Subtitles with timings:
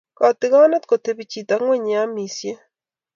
[0.17, 2.59] kotikonet kotepi chito ng'weny yee amishiek